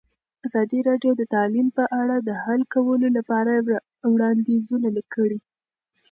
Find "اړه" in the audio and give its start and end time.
2.01-2.15